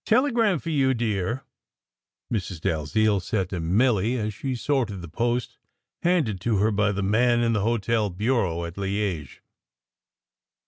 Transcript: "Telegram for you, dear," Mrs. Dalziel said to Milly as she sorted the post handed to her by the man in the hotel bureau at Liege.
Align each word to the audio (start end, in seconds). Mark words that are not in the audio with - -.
"Telegram 0.03 0.57
for 0.57 0.71
you, 0.71 0.95
dear," 0.95 1.43
Mrs. 2.33 2.59
Dalziel 2.59 3.19
said 3.19 3.51
to 3.51 3.59
Milly 3.59 4.17
as 4.17 4.33
she 4.33 4.55
sorted 4.55 5.03
the 5.03 5.07
post 5.07 5.59
handed 6.01 6.41
to 6.41 6.57
her 6.57 6.71
by 6.71 6.91
the 6.91 7.03
man 7.03 7.41
in 7.41 7.53
the 7.53 7.61
hotel 7.61 8.09
bureau 8.09 8.65
at 8.65 8.79
Liege. 8.79 9.43